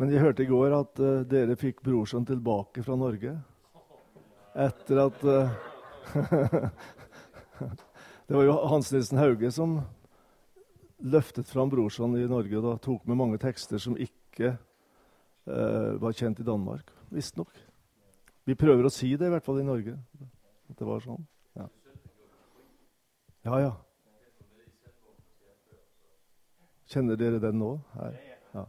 [0.00, 3.34] Men jeg hørte i går at uh, dere fikk brorson tilbake fra Norge.
[4.56, 5.50] Etter at uh,
[8.30, 9.74] Det var jo Hans Nilsen Hauge som
[11.04, 16.16] løftet fram brorsan i Norge og da tok med mange tekster som ikke uh, var
[16.16, 16.88] kjent i Danmark.
[17.12, 17.52] Visstnok.
[18.48, 19.98] Vi prøver å si det, i hvert fall i Norge.
[20.70, 21.26] At det var sånn.
[21.58, 21.68] Ja,
[23.44, 23.60] ja.
[23.66, 23.72] ja.
[26.90, 27.74] Kjenner dere den nå?
[27.94, 28.16] Her?
[28.54, 28.64] Ja.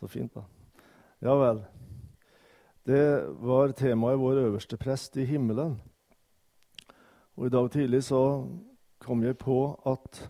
[0.00, 0.46] Så fint, da.
[1.20, 1.58] Ja vel.
[2.88, 3.04] Det
[3.44, 5.74] var temaet vår øverste prest i himmelen.
[7.36, 8.22] Og I dag tidlig så
[9.00, 10.22] kom jeg på at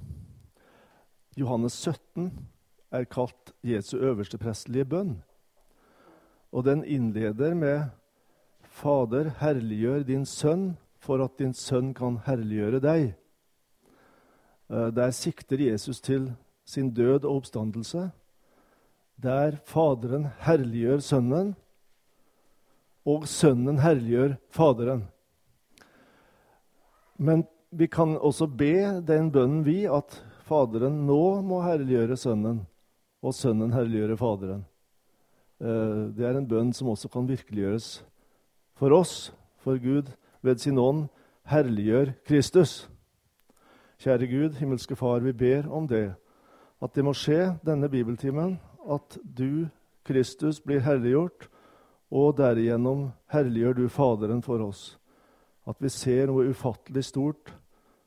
[1.39, 2.33] Johannes 17
[2.91, 5.21] er kalt Jesu øverste prestelige bønn.
[6.51, 7.85] Og den innleder med
[8.63, 13.13] Fader, herliggjør din sønn for at din sønn kan herliggjøre deg.
[14.71, 16.33] Eh, der sikter Jesus til
[16.67, 18.11] sin død og oppstandelse.
[19.23, 21.55] Der Faderen herliggjør Sønnen,
[23.05, 25.03] og Sønnen herliggjør Faderen.
[27.21, 30.17] Men vi kan også be den bønnen, vi, at
[30.49, 32.63] Faderen nå må herliggjøre Sønnen,
[33.21, 34.65] og Sønnen herliggjøre Faderen.
[35.61, 37.99] Eh, det er en bønn som også kan virkeliggjøres
[38.81, 40.09] for oss, for Gud
[40.41, 41.05] ved sin ånd
[41.51, 42.89] herliggjør Kristus.
[44.01, 46.15] Kjære Gud, himmelske Far, vi ber om det.
[46.81, 48.57] At det må skje denne bibeltimen.
[48.89, 49.69] At du,
[50.07, 51.49] Kristus, blir herliggjort,
[52.11, 54.97] og derigjennom herliggjør du Faderen for oss.
[55.69, 57.53] At vi ser noe ufattelig stort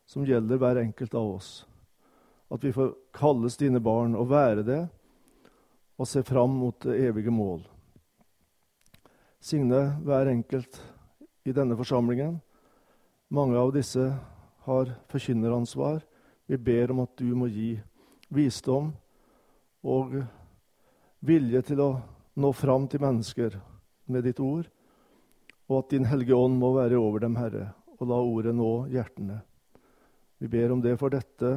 [0.10, 1.52] som gjelder hver enkelt av oss.
[2.52, 4.82] At vi får kalles dine barn og være det,
[5.98, 7.62] og se fram mot det evige mål.
[9.44, 10.80] Signe hver enkelt
[11.46, 12.40] i denne forsamlingen.
[13.34, 14.10] Mange av disse
[14.66, 16.02] har forkynneransvar.
[16.48, 17.76] Vi ber om at du må gi
[18.34, 18.92] visdom
[19.84, 20.16] og
[21.24, 21.90] vilje til å
[22.40, 23.56] nå fram til mennesker
[24.12, 24.68] med ditt ord,
[25.70, 29.40] og at Din Hellige Ånd må være over dem, Herre, og la ordet nå hjertene.
[30.44, 31.54] Vi ber om det for dette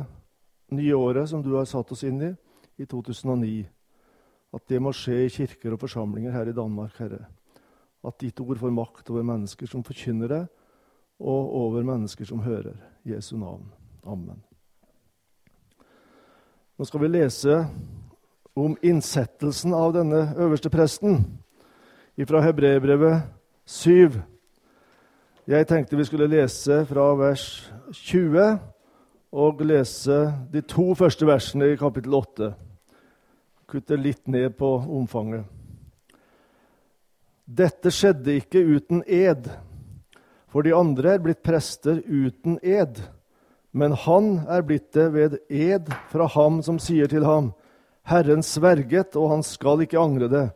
[0.76, 2.30] nye året som du har satt oss inn i,
[2.78, 3.64] i 2009.
[4.54, 7.24] At det må skje i kirker og forsamlinger her i Danmark, Herre.
[8.06, 10.44] At ditt ord får makt over mennesker som forkynner det,
[11.18, 12.76] og over mennesker som hører
[13.08, 13.66] Jesu navn.
[14.06, 14.38] Amen.
[16.76, 17.62] Nå skal vi lese
[18.56, 21.20] om innsettelsen av denne øverste presten
[22.24, 23.26] fra Hebreerbrevet
[23.68, 24.16] 7.
[25.46, 27.44] Jeg tenkte vi skulle lese fra vers
[27.92, 28.46] 20
[29.36, 30.16] og lese
[30.52, 32.48] de to første versene i kapittel 8.
[33.68, 35.44] Kutte litt ned på omfanget.
[37.44, 39.50] Dette skjedde ikke uten ed.
[40.48, 43.02] For de andre er blitt prester uten ed.
[43.76, 47.52] Men han er blitt det ved ed fra ham som sier til ham:"
[48.06, 50.46] Herren sverget, og han skal ikke angre det.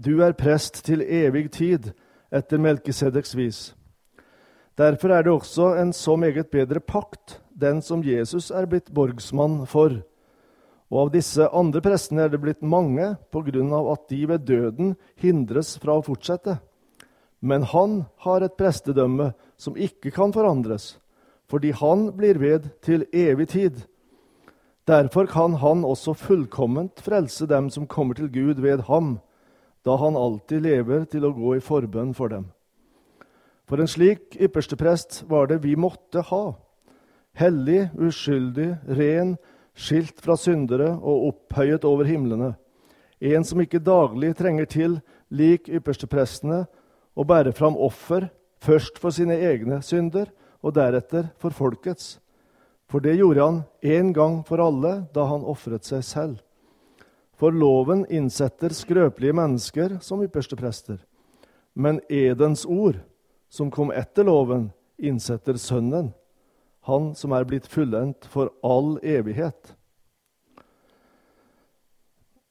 [0.00, 1.90] Du er prest til evig tid,
[2.32, 3.58] etter Melkisedeks vis.
[4.76, 9.64] Derfor er det også en så meget bedre pakt, den som Jesus er blitt borgsmann
[9.68, 10.02] for.
[10.92, 14.44] Og av disse andre prestene er det blitt mange på grunn av at de ved
[14.48, 16.58] døden hindres fra å fortsette.
[17.40, 20.94] Men han har et prestedømme som ikke kan forandres,
[21.48, 23.84] fordi han blir ved til evig tid.
[24.86, 29.18] Derfor kan han også fullkomment frelse dem som kommer til Gud ved ham,
[29.84, 32.46] da han alltid lever til å gå i forbønn for dem.
[33.66, 36.54] For en slik yppersteprest var det vi måtte ha.
[37.34, 39.34] Hellig, uskyldig, ren,
[39.74, 42.54] skilt fra syndere og opphøyet over himlene.
[43.18, 45.00] En som ikke daglig trenger til,
[45.34, 46.62] lik yppersteprestene,
[47.16, 48.28] å bære fram offer,
[48.62, 50.30] først for sine egne synder
[50.62, 52.20] og deretter for folkets.
[52.86, 56.36] For det gjorde han én gang for alle da han ofret seg selv.
[57.36, 61.00] For loven innsetter skrøpelige mennesker som ypperste prester.
[61.74, 63.02] Men edens ord,
[63.52, 66.14] som kom etter loven, innsetter Sønnen,
[66.86, 69.74] han som er blitt fullendt for all evighet.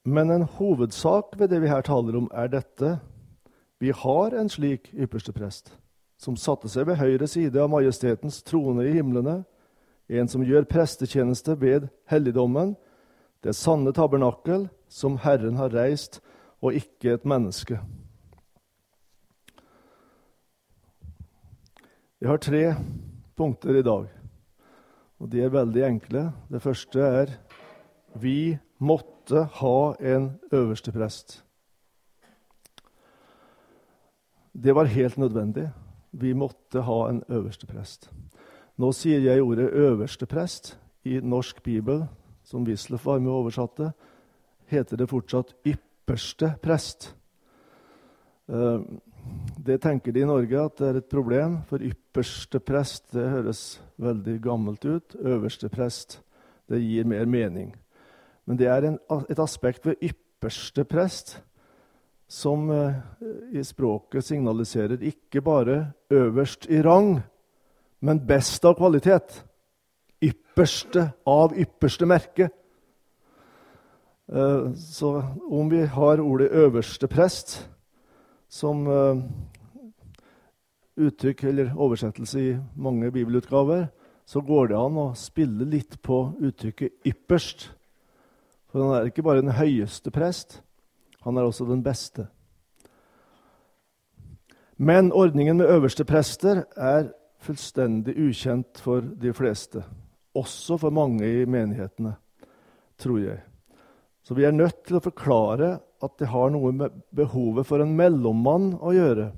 [0.05, 2.99] Men en hovedsak ved det vi her taler om, er dette
[3.81, 5.73] vi har en slik ypperste prest,
[6.21, 9.41] som satte seg ved høyre side av majestetens trone i himlene,
[10.09, 12.75] en som gjør prestetjeneste ved helligdommen,
[13.43, 16.21] det sanne tabernakel som Herren har reist,
[16.61, 17.79] og ikke et menneske.
[22.19, 22.63] Vi har tre
[23.37, 24.07] punkter i dag,
[25.19, 26.29] og de er veldig enkle.
[26.49, 27.33] Det første er
[28.15, 31.41] vi måtte ha en øverste prest.
[34.55, 35.67] Det var helt nødvendig.
[36.11, 38.09] Vi måtte ha en øverste prest.
[38.75, 40.75] Nå sier jeg ordet 'øverste prest'
[41.05, 42.07] i norsk bibel,
[42.43, 43.93] som Wisløff var med og oversatte.
[44.67, 47.13] heter det fortsatt 'ypperste prest'.
[48.49, 48.79] Eh,
[49.65, 53.81] det tenker de i Norge at det er et problem, for ypperste prest det høres
[53.97, 55.15] veldig gammelt ut.
[55.15, 56.21] Øverste prest
[56.69, 57.73] det gir mer mening.
[58.45, 58.99] Men det er en,
[59.29, 61.41] et aspekt ved ypperste prest
[62.27, 62.93] som eh,
[63.53, 67.21] i språket signaliserer ikke bare øverst i rang,
[67.99, 69.43] men best av kvalitet.
[70.21, 72.49] Ypperste av ypperste merke.
[74.27, 77.67] Eh, så om vi har ordet 'øverste prest'
[78.49, 79.21] som eh,
[80.97, 83.87] uttrykk eller oversettelse i mange bibelutgaver,
[84.25, 87.69] så går det an å spille litt på uttrykket 'ypperst'.
[88.71, 90.61] For han er ikke bare den høyeste prest,
[91.23, 92.27] han er også den beste.
[94.77, 97.11] Men ordningen med øverste prester er
[97.45, 99.83] fullstendig ukjent for de fleste.
[100.35, 102.15] Også for mange i menighetene,
[102.99, 103.41] tror jeg.
[104.25, 107.93] Så vi er nødt til å forklare at det har noe med behovet for en
[107.97, 109.29] mellommann å gjøre.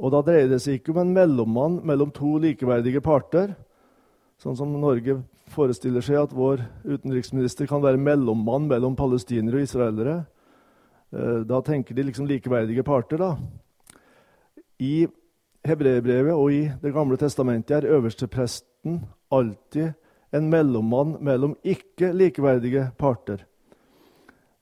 [0.00, 3.52] Og da dreier det seg ikke om en mellommann mellom to likeverdige parter,
[4.40, 5.18] sånn som Norge
[5.52, 10.16] forestiller seg at vår utenriksminister kan være mellommann mellom palestinere og israelere.
[11.12, 13.34] Eh, da tenker de liksom likeverdige parter, da.
[14.80, 15.04] I
[15.70, 19.00] hebreerbrevet og i Det gamle testamentet er øverstepresten
[19.30, 19.92] alltid
[20.34, 23.44] en mellommann mellom ikke likeverdige parter.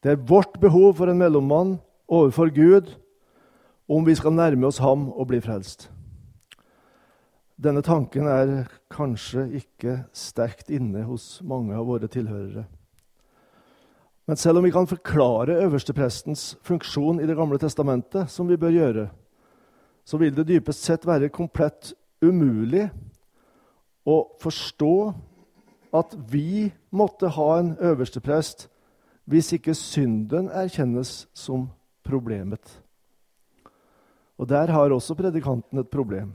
[0.03, 1.79] Det er vårt behov for en mellommann
[2.09, 2.95] overfor Gud
[3.89, 5.89] om vi skal nærme oss ham og bli frelst.
[7.59, 12.69] Denne tanken er kanskje ikke sterkt inne hos mange av våre tilhørere.
[14.29, 18.71] Men selv om vi kan forklare øversteprestens funksjon i Det gamle testamentet, som vi bør
[18.71, 19.09] gjøre,
[20.09, 21.91] så vil det dypest sett være komplett
[22.25, 22.87] umulig
[24.09, 24.95] å forstå
[25.99, 28.71] at vi måtte ha en øversteprest
[29.29, 31.67] hvis ikke synden erkjennes som
[32.09, 32.63] problemet.
[34.39, 36.33] Og Der har også predikanten et problem.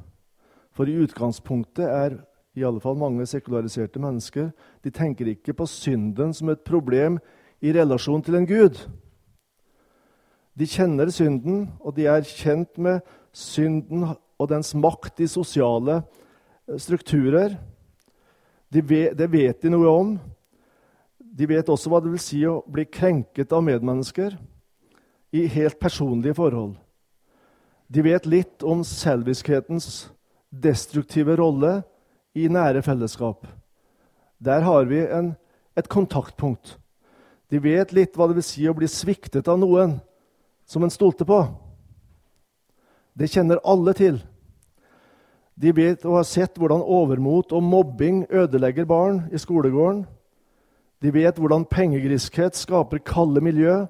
[0.72, 2.18] For i utgangspunktet er
[2.54, 4.52] i alle fall mange sekulariserte mennesker
[4.84, 7.18] de tenker ikke på synden som et problem
[7.62, 8.78] i relasjon til en gud.
[10.54, 13.02] De kjenner synden, og de er kjent med
[13.34, 17.58] synden og dens makt i sosiale eh, strukturer.
[18.74, 20.16] De vet, det vet de noe om.
[21.18, 24.38] De vet også hva det vil si å bli krenket av medmennesker
[25.34, 26.76] i helt personlige forhold.
[27.90, 30.08] De vet litt om selviskhetens
[30.50, 31.82] destruktive rolle
[32.38, 33.46] i nære fellesskap.
[34.42, 35.34] Der har vi en,
[35.78, 36.78] et kontaktpunkt.
[37.50, 40.00] De vet litt hva det vil si å bli sviktet av noen
[40.70, 41.40] som en stolte på.
[43.14, 44.20] Det kjenner alle til.
[45.56, 50.04] De vet og har sett hvordan overmot og mobbing ødelegger barn i skolegården.
[51.04, 53.84] De vet hvordan pengegriskhet skaper kalde miljø.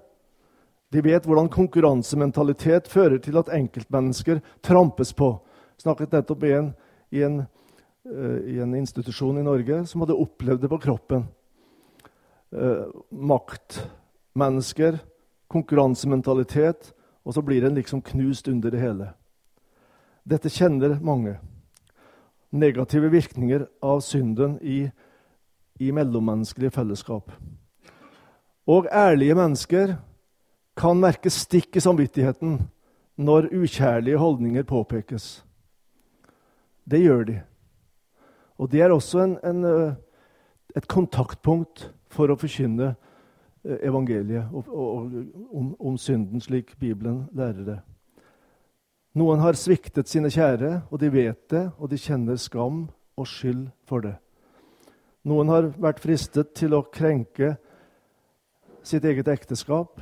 [0.93, 5.37] De vet hvordan konkurransementalitet fører til at enkeltmennesker trampes på.
[5.77, 6.73] Jeg snakket nettopp med en
[7.13, 7.43] i en,
[8.09, 11.27] uh, i en institusjon i Norge som hadde opplevd det på kroppen.
[12.53, 13.83] Uh, makt,
[14.37, 14.97] mennesker,
[15.53, 16.91] konkurransementalitet,
[17.25, 19.13] og så blir en liksom knust under det hele.
[20.23, 21.37] Dette kjenner mange.
[22.51, 24.91] Negative virkninger av synden i
[25.79, 27.31] i mellommenneskelige fellesskap.
[28.67, 29.95] Og ærlige mennesker
[30.77, 32.59] kan merke stikk i samvittigheten
[33.17, 35.43] når ukjærlige holdninger påpekes.
[36.89, 37.41] Det gjør de.
[38.57, 39.93] Og det er også en, en, eh,
[40.75, 42.93] et kontaktpunkt for å forkynne
[43.63, 45.11] evangeliet og, og,
[45.53, 47.79] om, om synden, slik Bibelen lærer det.
[49.13, 53.67] Noen har sviktet sine kjære, og de vet det, og de kjenner skam og skyld
[53.85, 54.15] for det.
[55.23, 57.53] Noen har vært fristet til å krenke
[58.83, 60.01] sitt eget ekteskap.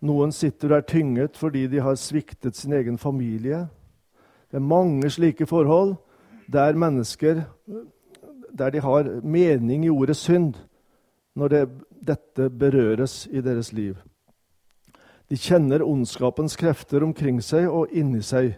[0.00, 3.66] Noen sitter der tynget fordi de har sviktet sin egen familie.
[4.50, 5.94] Det er mange slike forhold
[6.50, 7.44] der mennesker
[8.58, 10.56] der de har mening i ordet synd
[11.38, 11.62] når det,
[12.00, 13.98] dette berøres i deres liv.
[15.30, 18.56] De kjenner ondskapens krefter omkring seg og inni seg.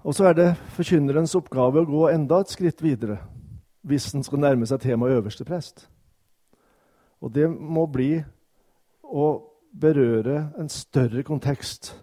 [0.00, 3.20] Og så er det forkynnerens oppgave å gå enda et skritt videre
[3.84, 5.86] hvis en skal nærme seg temaet øverste prest.
[7.20, 8.18] Og det må bli
[9.04, 9.26] å
[9.72, 11.94] berøre en større kontekst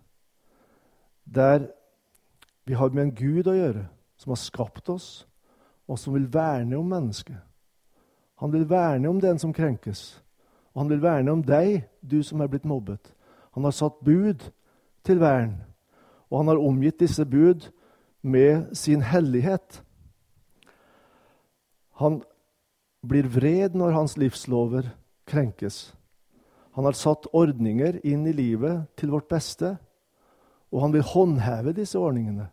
[1.25, 1.67] der
[2.67, 3.85] vi har med en Gud å gjøre,
[4.19, 5.25] som har skapt oss,
[5.87, 7.39] og som vil verne om mennesket.
[8.37, 10.21] Han vil verne om den som krenkes,
[10.73, 13.13] og han vil verne om deg, du som er blitt mobbet.
[13.57, 14.45] Han har satt bud
[15.05, 15.55] til vern,
[16.29, 17.69] og han har omgitt disse bud
[18.21, 19.81] med sin hellighet.
[21.97, 22.21] Han
[23.07, 24.91] blir vred når hans livslover
[25.25, 25.93] krenkes.
[26.77, 29.77] Han har satt ordninger inn i livet til vårt beste,
[30.69, 32.51] og han vil håndheve disse ordningene.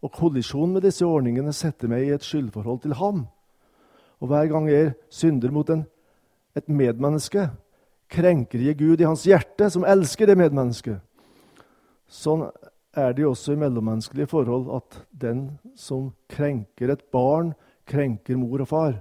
[0.00, 3.26] Og kollisjon med disse ordningene setter meg i et skyldforhold til ham.
[4.20, 5.86] Og hver gang jeg synder mot en,
[6.56, 7.48] et medmenneske,
[8.10, 10.98] krenker jeg Gud i hans hjerte, som elsker det medmennesket.
[12.10, 12.48] Sånn
[12.96, 15.44] er det jo også i mellommenneskelige forhold at den
[15.78, 17.54] som krenker et barn,
[17.86, 18.98] krenker mor og far.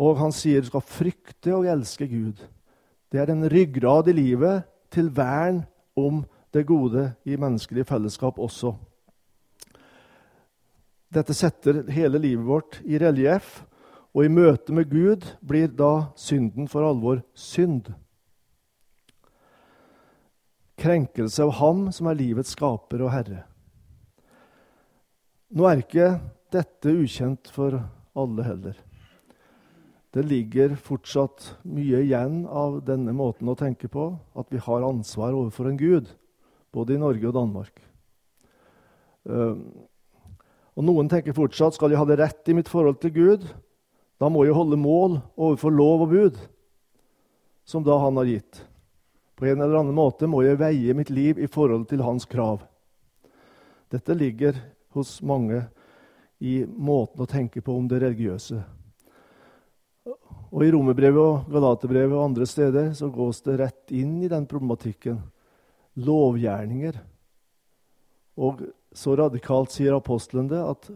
[0.00, 2.38] Og han sier du skal frykte og elske Gud.
[3.10, 4.62] Det er en ryggrad i livet
[4.94, 5.64] til vern
[5.98, 6.22] om
[6.54, 8.72] det gode i menneskelig fellesskap også.
[11.10, 13.64] Dette setter hele livet vårt i relieff,
[14.14, 17.92] og i møte med Gud blir da synden for alvor synd.
[20.80, 23.42] Krenkelse av Ham som er livets skaper og herre.
[25.50, 26.12] Nå er ikke
[26.54, 27.74] dette ukjent for
[28.18, 28.78] alle heller.
[30.10, 35.34] Det ligger fortsatt mye igjen av denne måten å tenke på, at vi har ansvar
[35.34, 36.10] overfor en Gud,
[36.74, 37.78] både i Norge og Danmark.
[39.30, 39.62] Ehm,
[40.78, 43.46] og Noen tenker fortsatt skal jeg ha det rett i mitt forhold til Gud.
[44.20, 46.40] Da må jeg holde mål overfor lov og bud,
[47.64, 48.62] som da han har gitt.
[49.40, 52.60] På en eller annen måte må jeg veie mitt liv i forhold til hans krav.
[53.90, 54.58] Dette ligger
[54.94, 55.64] hos mange
[56.38, 58.60] i måten å tenke på om det religiøse.
[60.50, 64.46] Og I Romerbrevet og Galaterbrevet og andre steder så gås det rett inn i den
[64.50, 65.20] problematikken.
[66.00, 66.98] Lovgjerninger.
[68.40, 68.62] Og
[68.96, 70.88] så radikalt sier apostelen det at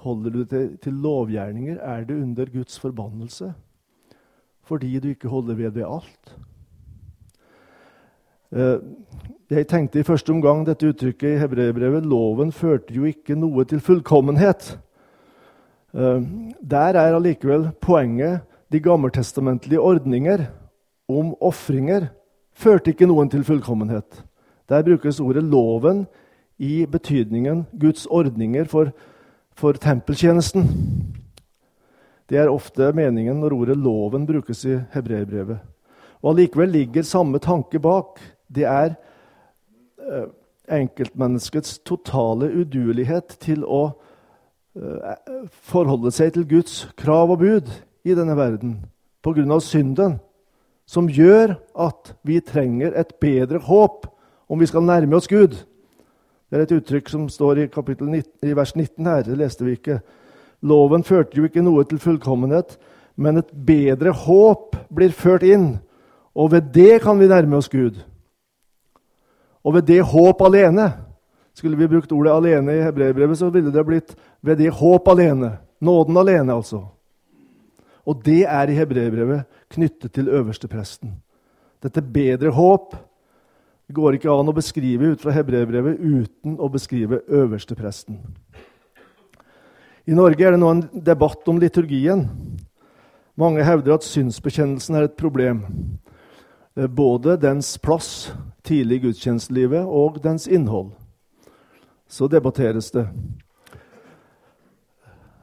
[0.00, 3.52] holder du deg til lovgjerninger, er du under Guds forbannelse.
[4.64, 6.36] Fordi du ikke holder ved ved alt.
[8.50, 8.78] Eh,
[9.50, 13.82] jeg tenkte i første omgang dette uttrykket i hebreerbrevet loven førte jo ikke noe til
[13.82, 14.72] fullkommenhet.
[15.94, 16.22] Eh,
[16.62, 20.46] der er allikevel poenget de gammeltestamentlige ordninger
[21.10, 22.08] om ofringer
[22.54, 24.24] førte ikke noen til fullkommenhet.
[24.68, 26.06] Der brukes ordet 'loven'
[26.60, 28.92] i betydningen Guds ordninger for,
[29.56, 30.68] for tempeltjenesten.
[32.30, 35.58] Det er ofte meningen når ordet 'loven' brukes i hebreerbrevet.
[36.22, 38.20] Og Allikevel ligger samme tanke bak.
[38.54, 38.94] Det er
[39.98, 40.28] eh,
[40.68, 43.96] enkeltmenneskets totale uduelighet til å
[44.76, 45.16] eh,
[45.50, 47.72] forholde seg til Guds krav og bud
[48.04, 48.82] i denne verden
[49.24, 49.60] pga.
[49.60, 50.20] synden,
[50.86, 54.06] som gjør at vi trenger et bedre håp
[54.48, 55.56] om vi skal nærme oss Gud.
[56.50, 59.22] Det er et uttrykk som står i, 19, i vers 19 her.
[59.22, 60.00] Det leste vi ikke.
[60.66, 62.74] Loven førte jo ikke noe til fullkommenhet,
[63.16, 65.78] men et bedre håp blir ført inn.
[66.34, 68.02] Og ved det kan vi nærme oss Gud.
[69.64, 70.92] Og ved det håp alene
[71.54, 75.58] Skulle vi brukt ordet 'alene' i hebreerbrevet, så ville det blitt 'ved det håp alene'.
[75.80, 76.86] Nåden alene, altså.
[78.06, 81.22] Og det er i hebreerbrevet knyttet til øverstepresten.
[81.82, 82.96] Dette bedre håp
[83.90, 88.20] det går ikke an å beskrive ut fra hebreerbrevet uten å beskrive øverstepresten.
[90.06, 92.22] I Norge er det nå en debatt om liturgien.
[93.34, 95.64] Mange hevder at synsbekjennelsen er et problem.
[96.78, 98.30] Eh, både dens plass
[98.62, 100.92] tidlig i gudstjenestelivet og dens innhold.
[102.06, 103.08] Så debatteres det.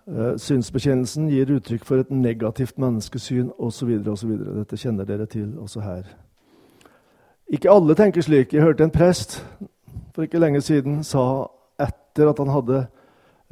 [0.07, 3.91] Uh, synsbekjennelsen gir uttrykk for et negativt menneskesyn osv.
[4.07, 6.07] Dette kjenner dere til også her.
[7.47, 8.53] Ikke alle tenker slik.
[8.53, 9.39] Jeg hørte en prest
[10.15, 11.47] for ikke lenge siden sa
[11.79, 12.79] etter at han hadde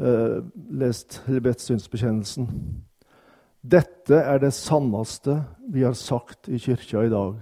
[0.01, 0.41] uh,
[0.75, 2.49] lest eller synsbekjennelsen
[3.63, 5.37] Dette er det sanneste
[5.71, 7.37] vi har sagt i kyrkja i dag.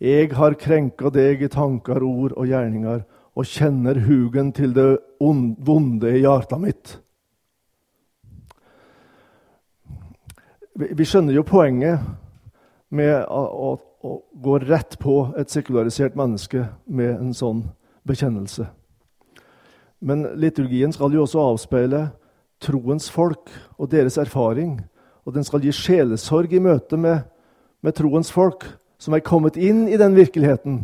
[0.00, 3.02] Jeg har krenka deg i tanker, ord og gjerninger
[3.34, 4.86] og kjenner hugen til det
[5.20, 6.94] vonde i hjertet mitt.
[10.74, 12.00] Vi skjønner jo poenget
[12.94, 13.74] med å,
[14.04, 17.64] å, gå rett på et sekularisert menneske med en sånn
[18.04, 18.68] bekjennelse.
[20.04, 22.08] Men liturgien skal jo også avspeile
[22.64, 24.76] troens folk og deres erfaring.
[25.24, 27.24] Og den skal gi sjelesorg i møte med,
[27.80, 28.66] med troens folk,
[29.00, 30.82] som er kommet inn i den virkeligheten.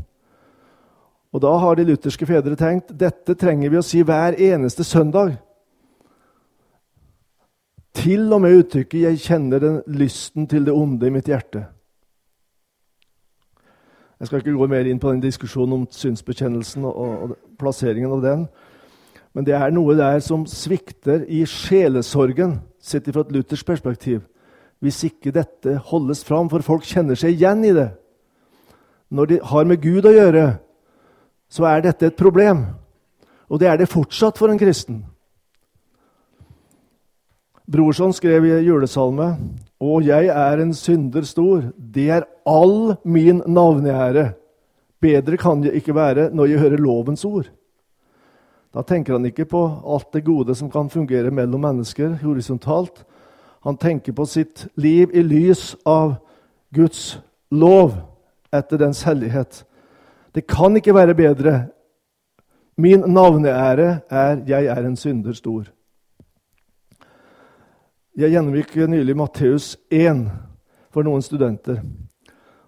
[1.31, 5.37] Og da har de lutherske fedre tenkt dette trenger vi å si hver eneste søndag.
[8.01, 11.80] Til og med uttrykket 'jeg kjenner den lysten til det onde i mitt hjerte'.
[14.21, 18.25] Jeg skal ikke gå mer inn på den diskusjonen om synsbekjennelsen og, og plasseringen av
[18.25, 18.43] den.
[19.33, 24.21] Men det er noe der som svikter i sjelesorgen, sett fra et luthersk perspektiv,
[24.81, 27.89] hvis ikke dette holdes fram, for folk kjenner seg igjen i det.
[29.09, 30.45] Når de har med Gud å gjøre,
[31.51, 32.67] så er dette et problem.
[33.51, 35.03] Og det er det fortsatt for en kristen.
[37.71, 39.37] Brorson skrev i julesalme
[39.81, 41.63] Og jeg er en synder stor.
[41.79, 44.33] Det er all min navneære.
[45.01, 47.47] Bedre kan jeg ikke være når jeg hører lovens ord.
[48.75, 53.05] Da tenker han ikke på alt det gode som kan fungere mellom mennesker horisontalt.
[53.65, 56.19] Han tenker på sitt liv i lys av
[56.75, 57.95] Guds lov
[58.53, 59.65] etter dens hellighet.
[60.35, 61.59] Det kan ikke være bedre.
[62.77, 65.80] Min navneære er 'Jeg er en synder stor'.
[68.21, 70.27] Jeg gjennomgikk nylig Matteus 1
[70.93, 71.79] for noen studenter.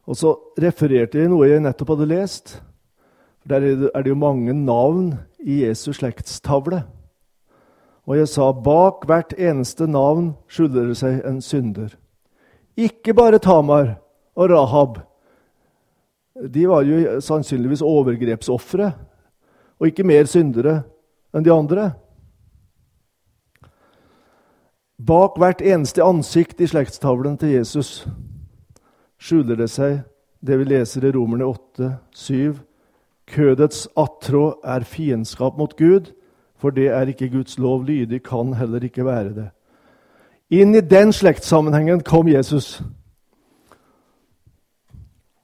[0.09, 2.55] Og så refererte jeg noe jeg nettopp hadde lest.
[3.45, 5.11] Der er det jo mange navn
[5.45, 6.79] i Jesu slektstavle.
[8.09, 11.93] Og jeg sa bak hvert eneste navn skjuler det seg en synder.
[12.73, 13.99] Ikke bare Tamar
[14.33, 15.03] og Rahab.
[16.49, 18.95] De var jo sannsynligvis overgrepsofre,
[19.77, 20.79] og ikke mer syndere
[21.37, 21.91] enn de andre.
[25.07, 28.05] Bak hvert eneste ansikt i slektstavlen til Jesus
[29.23, 30.03] skjuler det seg
[30.43, 32.61] det vi leser i Romerne 8, 7.
[33.31, 36.13] Kødets attrå er fiendskap mot Gud,
[36.59, 39.49] for det er ikke Guds lov lydig, kan heller ikke være det.
[40.53, 42.83] Inn i den slektssammenhengen kom Jesus.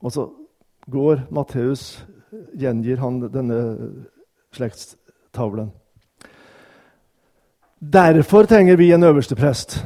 [0.03, 0.29] Og så
[0.91, 2.05] går Matteus,
[2.59, 3.61] gjengir han denne
[4.53, 5.73] slektstavlen.
[7.81, 9.85] Derfor trenger vi en øverste prest.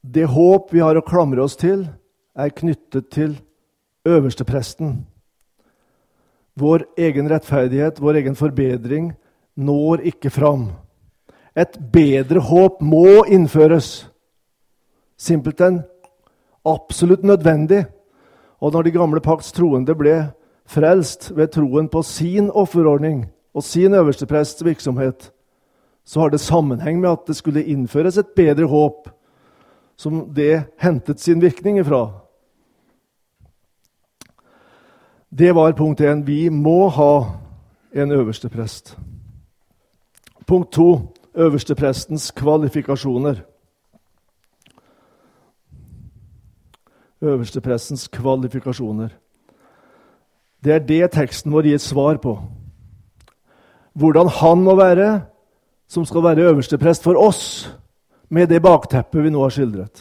[0.00, 1.84] Det håp vi har å klamre oss til,
[2.36, 3.34] er knyttet til
[4.08, 5.02] øverstepresten.
[6.56, 9.12] Vår egen rettferdighet, vår egen forbedring,
[9.56, 10.70] når ikke fram.
[11.56, 14.08] Et bedre håp må innføres.
[15.18, 15.82] Simpelthen
[16.64, 17.84] absolutt nødvendig.
[18.60, 20.16] Og når de gamle pakts troende ble
[20.66, 25.32] frelst ved troen på sin offerordning og sin øversteprests virksomhet,
[26.04, 29.08] så har det sammenheng med at det skulle innføres et bedre håp,
[29.96, 32.10] som det hentet sin virkning ifra.
[35.38, 36.22] Det var punkt én.
[36.24, 37.24] Vi må ha
[37.94, 38.98] en øversteprest.
[40.46, 43.34] Punkt to øversteprestens kvalifikasjoner.
[47.20, 49.08] Øversteprestens kvalifikasjoner.
[50.64, 52.38] Det er det teksten vår gir svar på.
[53.94, 55.08] Hvordan han må være
[55.90, 57.68] som skal være øversteprest for oss,
[58.32, 60.00] med det bakteppet vi nå har skildret.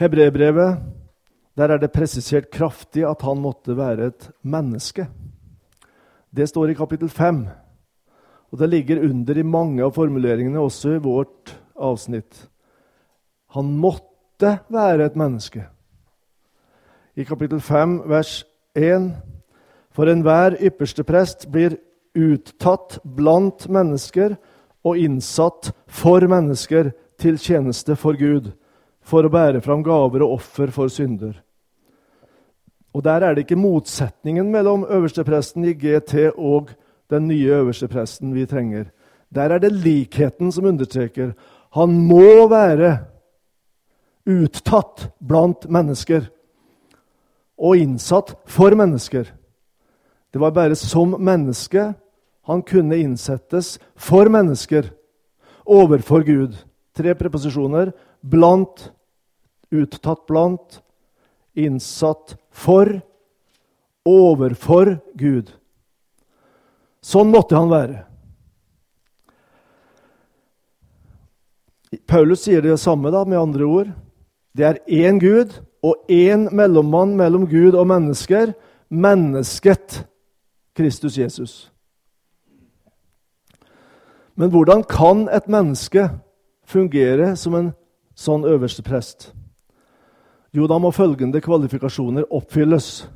[0.00, 0.78] Hebreerbrevet
[1.58, 5.08] der er det presisert kraftig at han måtte være et menneske.
[6.30, 7.42] Det står i kapittel 5.
[8.50, 12.46] Og det ligger under i mange av formuleringene, også i vårt avsnitt.
[13.54, 15.66] Han måtte være et menneske.
[17.16, 18.44] I kapittel 5, vers
[18.74, 19.10] 1.:
[19.90, 21.74] For enhver ypperste prest blir
[22.14, 24.36] uttatt blant mennesker
[24.86, 28.52] og innsatt for mennesker til tjeneste for Gud,
[29.02, 31.34] for å bære fram gaver og offer for synder.
[32.94, 36.70] Og Der er det ikke motsetningen mellom øverstepresten i GT og
[37.10, 38.90] den nye øverstepresten vi trenger.
[39.34, 41.34] Der er det likheten som understreker.
[41.74, 42.98] Han må være
[44.26, 46.30] uttatt blant mennesker
[47.60, 49.28] og innsatt for mennesker.
[50.32, 51.90] Det var bare som menneske
[52.48, 54.88] han kunne innsettes for mennesker
[55.68, 56.56] overfor Gud.
[56.96, 57.92] Tre preposisjoner.
[58.20, 58.88] Blant,
[59.70, 60.80] uttatt blant,
[61.54, 63.00] innsatt for,
[64.08, 65.52] overfor Gud.
[67.04, 68.04] Sånn måtte han være.
[72.06, 73.90] Paulus sier det samme da, med andre ord.
[74.54, 78.52] Det er én Gud og én mellommann mellom Gud og mennesker.
[78.90, 80.06] Mennesket
[80.76, 81.72] Kristus Jesus.
[84.34, 86.08] Men hvordan kan et menneske
[86.64, 87.72] fungere som en
[88.16, 89.32] sånn øverste prest?
[90.52, 93.08] Jo, da må følgende kvalifikasjoner oppfylles.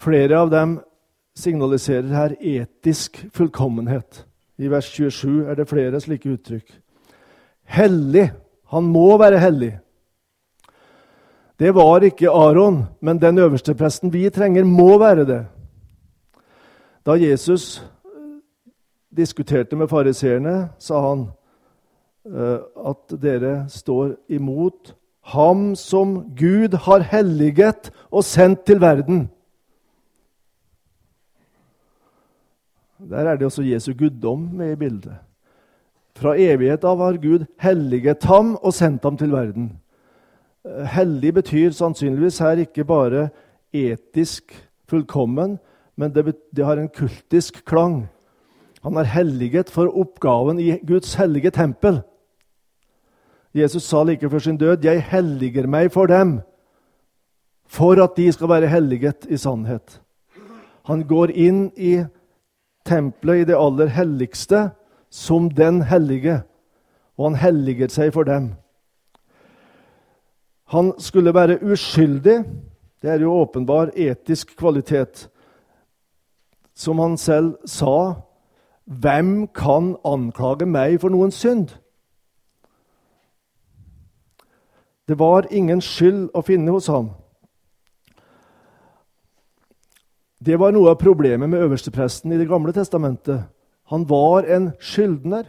[0.00, 0.78] Flere av dem
[1.36, 4.24] signaliserer her etisk fullkommenhet.
[4.60, 6.68] I vers 27 er det flere slike uttrykk.
[7.64, 8.30] Hellig.
[8.70, 9.72] Han må være hellig.
[11.60, 15.40] Det var ikke Aron, men den øverste presten vi trenger, må være det.
[17.06, 17.82] Da Jesus
[19.16, 21.26] diskuterte med fariseerne, sa han
[22.24, 24.94] eh, at dere står imot
[25.34, 29.28] ham som Gud har helliget og sendt til verden.
[33.10, 35.12] Der er det også Jesu guddom med i bildet.
[36.16, 39.70] Fra evighet av har Gud helliget ham og sendt ham til verden.
[40.64, 43.28] Hellig betyr sannsynligvis her ikke bare
[43.72, 44.52] etisk
[44.90, 45.58] fullkommen,
[45.96, 48.08] men det, det har en kultisk klang.
[48.84, 52.02] Han er helliget for oppgaven i Guds hellige tempel.
[53.54, 56.40] Jesus sa like før sin død, 'Jeg helliger meg for dem',
[57.66, 60.00] for at de skal være helliget i sannhet.
[60.86, 62.04] Han går inn i
[62.86, 64.70] tempelet, i det aller helligste,
[65.10, 66.42] som den hellige,
[67.18, 68.54] og han helliger seg for dem.
[70.70, 72.44] Han skulle være uskyldig.
[73.02, 75.28] Det er jo åpenbar etisk kvalitet.
[76.74, 78.14] Som han selv sa,
[78.86, 81.74] 'Hvem kan anklage meg for noen synd?'
[85.08, 87.10] Det var ingen skyld å finne hos ham.
[90.44, 93.42] Det var noe av problemet med øverstepresten i Det gamle testamentet.
[93.86, 95.44] Han var en skyldner,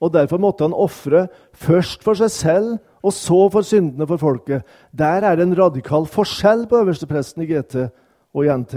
[0.00, 4.64] og derfor måtte han ofre først for seg selv og så for syndene for folket.
[4.92, 7.76] Der er det en radikal forskjell på øverstepresten i GT
[8.34, 8.74] og i NT.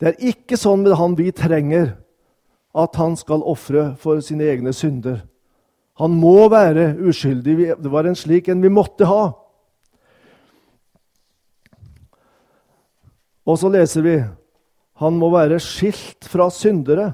[0.00, 1.94] Det er ikke sånn med han vi trenger,
[2.76, 5.22] at han skal ofre for sine egne synder.
[5.96, 7.76] Han må være uskyldig.
[7.80, 9.30] Det var en slik en vi måtte ha.
[13.46, 14.16] Og så leser vi
[14.96, 17.10] han må være skilt fra syndere.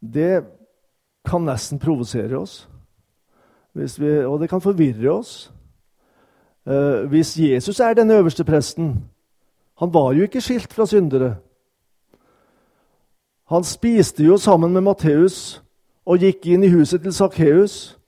[0.00, 0.44] Det
[1.26, 2.66] kan nesten provosere oss,
[3.76, 5.52] vi, og det kan forvirre oss.
[6.66, 9.04] Eh, hvis Jesus er den øverste presten
[9.78, 11.36] Han var jo ikke skilt fra syndere.
[13.46, 15.62] Han spiste jo sammen med Matteus
[16.06, 17.98] og gikk inn i huset til Sakkeus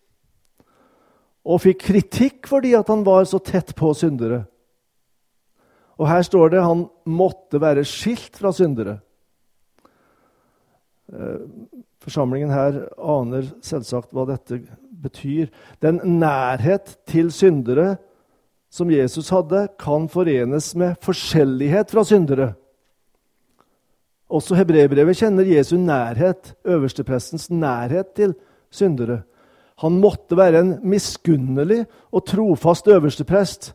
[1.44, 4.46] og fikk kritikk fordi at han var så tett på syndere.
[5.98, 8.98] Og her står det han måtte være skilt fra syndere.
[11.12, 11.44] Eh,
[12.02, 14.62] forsamlingen her aner selvsagt hva dette
[15.02, 15.48] betyr.
[15.82, 17.96] Den nærhet til syndere
[18.70, 22.52] som Jesus hadde, kan forenes med forskjellighet fra syndere.
[24.28, 28.34] Også hebreerbrevet kjenner Jesu nærhet, øversteprestens nærhet til
[28.70, 29.22] syndere.
[29.80, 33.72] Han måtte være en miskunnelig og trofast øversteprest.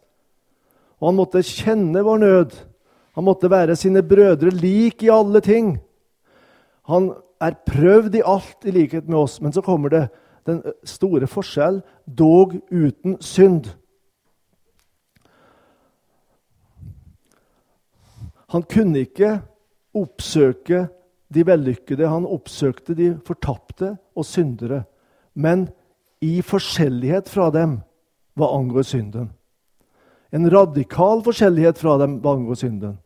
[1.01, 2.53] Og han måtte kjenne vår nød.
[3.15, 5.77] Han måtte være sine brødre lik i alle ting.
[6.89, 9.41] Han er prøvd i alt i likhet med oss.
[9.41, 10.03] Men så kommer det
[10.45, 13.69] den store forskjell, dog uten synd.
[18.53, 19.39] Han kunne ikke
[19.97, 20.87] oppsøke
[21.33, 22.07] de vellykkede.
[22.09, 24.83] Han oppsøkte de fortapte og syndere.
[25.33, 25.69] Men
[26.21, 27.79] i forskjellighet fra dem
[28.37, 29.31] hva angår synden.
[30.33, 32.97] En radikal forskjellighet fra dem hva angår synden.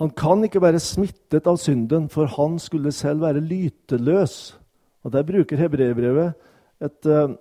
[0.00, 4.56] Han kan ikke være smittet av synden, for han skulle selv være lyteløs.
[5.04, 6.32] Og Der bruker hebreerbrevet
[6.80, 7.34] uh,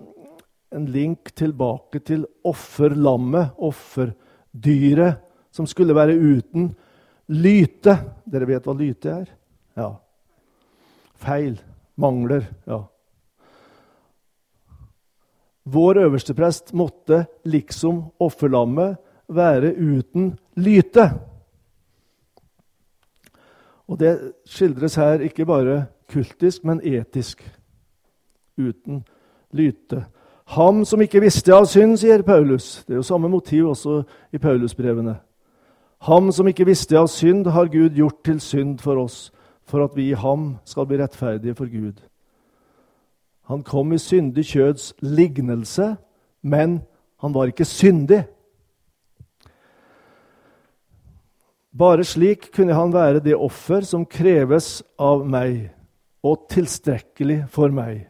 [0.75, 5.23] en link tilbake til offerlammet, offerdyret,
[5.55, 6.73] som skulle være uten
[7.31, 7.95] lyte.
[8.27, 9.31] Dere vet hva lyte er?
[9.79, 9.93] Ja.
[11.15, 11.55] Feil.
[11.99, 12.43] Mangler.
[12.67, 12.83] Ja.
[15.63, 21.09] Vår øversteprest måtte, liksom offerlammet, være uten lyte.
[23.89, 24.13] Og det
[24.45, 27.41] skildres her ikke bare kultisk, men etisk.
[28.57, 29.03] Uten
[29.51, 30.03] lyte.
[30.49, 32.83] Ham som ikke visste av synd, sier Paulus.
[32.85, 35.15] Det er jo samme motiv også i Paulusbrevene.
[36.05, 39.31] Ham som ikke visste av synd, har Gud gjort til synd for oss,
[39.65, 42.01] for at vi i ham skal bli rettferdige for Gud.
[43.49, 45.95] Han kom i syndig kjøds lignelse,
[46.41, 46.81] men
[47.21, 48.23] han var ikke syndig.
[51.79, 55.69] Bare slik kunne han være det offer som kreves av meg,
[56.19, 58.09] og tilstrekkelig for meg.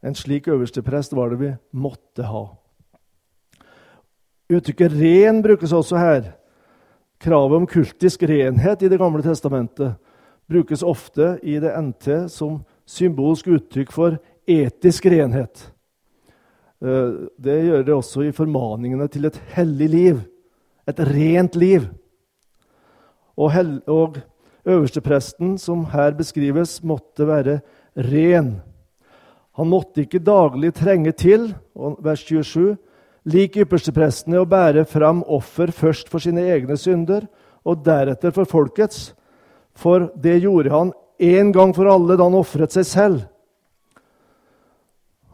[0.00, 2.46] En slik øversteprest var det vi måtte ha.
[4.48, 6.32] Uttrykket 'ren' brukes også her.
[7.20, 9.96] Kravet om kultisk renhet i Det gamle testamentet
[10.48, 15.72] brukes ofte i det NT som symbolsk uttrykk for etisk renhet.
[16.82, 20.20] Eh, det gjør det også i formaningene til et hellig liv,
[20.86, 21.88] et rent liv.
[23.36, 23.52] Og,
[23.86, 24.18] og
[24.66, 27.60] øverstepresten, som her beskrives, måtte være
[27.96, 28.56] ren.
[29.56, 32.76] Han måtte ikke daglig trenge til, vers 27,
[33.32, 37.26] lik yppersteprestene, å bære fram offer først for sine egne synder
[37.66, 39.14] og deretter for folkets.
[39.76, 43.24] For det gjorde han en gang for alle da han ofret seg selv.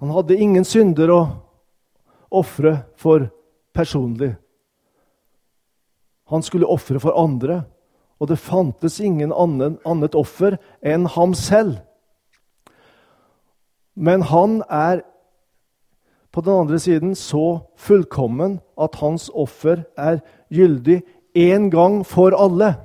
[0.02, 1.20] Han hadde ingen synder å
[2.32, 3.28] ofre for
[3.74, 4.32] personlig.
[6.32, 7.60] Han skulle ofre for andre,
[8.22, 11.80] og det fantes ingen annen, annet offer enn ham selv.
[13.98, 15.02] Men han er
[16.32, 20.22] på den andre siden så fullkommen at hans offer er
[20.54, 21.02] gyldig
[21.34, 22.76] én gang for alle.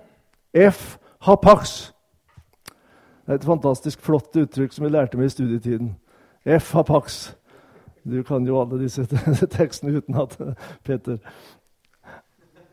[0.58, 0.98] F.
[1.22, 1.94] hapax.
[3.26, 5.96] Det er et fantastisk flott uttrykk som vi lærte med i studietiden.
[6.46, 6.74] F.
[6.74, 7.36] hapax.
[8.04, 9.06] Du kan jo alle disse
[9.58, 10.38] tekstene utenat,
[10.84, 11.18] Peter.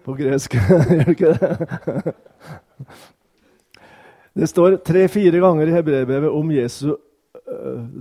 [0.05, 2.15] På gresk, gjør du ikke det?
[4.35, 6.97] Det står tre-fire ganger i hebreerbrevet om Jesu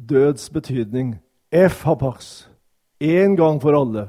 [0.09, 1.15] døds betydning.
[1.51, 1.83] F.
[1.83, 2.47] hapax.
[3.01, 4.07] Én gang for alle.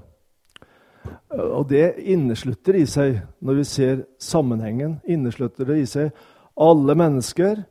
[1.34, 6.12] Og det inneslutter i seg, når vi ser sammenhengen, inneslutter det i seg
[6.54, 7.64] alle mennesker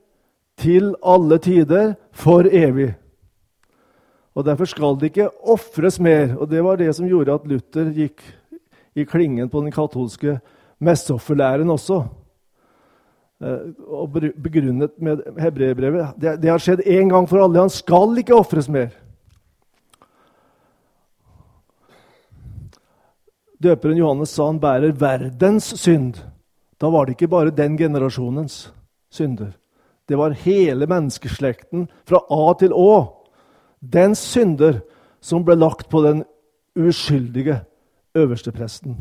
[0.60, 2.94] til alle tider for evig.
[4.36, 6.36] Og Derfor skal det ikke ofres mer.
[6.38, 8.22] Og Det var det som gjorde at Luther gikk
[8.96, 10.40] i klingen på den katolske
[10.80, 12.04] messofferlæren også.
[13.44, 16.16] Eh, og begrunnet med hebreerbrevet.
[16.22, 17.60] Det, det har skjedd én gang for alle.
[17.66, 18.94] Han skal ikke ofres mer.
[23.64, 26.22] Døperen Johannes sa han bærer verdens synd.
[26.80, 28.70] Da var det ikke bare den generasjonens
[29.12, 29.54] synder.
[30.08, 32.94] Det var hele menneskeslekten fra A til Å.
[33.80, 34.82] Dens synder
[35.24, 36.24] som ble lagt på den
[36.80, 37.60] uskyldige
[38.16, 38.98] øverstepresten.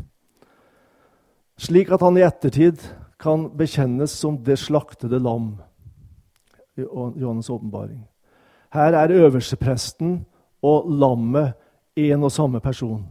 [1.59, 2.83] Slik at han i ettertid
[3.23, 5.55] kan bekjennes som det slaktede lam.
[6.75, 8.03] I Johannes' åpenbaring.
[8.73, 10.25] Her er øverstepresten
[10.63, 11.53] og lammet
[11.99, 13.03] én og samme person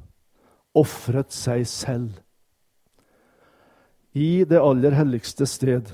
[0.75, 2.11] ofret seg selv
[4.13, 5.93] i det aller helligste sted.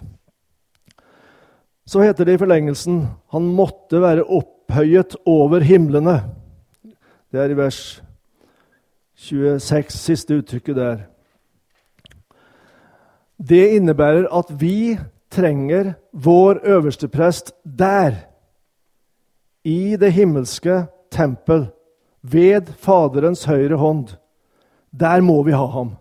[1.89, 6.19] Så heter det i forlengelsen han måtte være opphøyet over himlene.
[7.33, 8.03] Det er i vers
[9.19, 11.07] 26, siste uttrykket der.
[13.39, 14.99] Det innebærer at vi
[15.31, 18.15] trenger vår øversteprest der,
[19.65, 21.67] i det himmelske tempel,
[22.23, 24.09] ved Faderens høyre hånd.
[25.01, 25.97] Der må vi ha ham.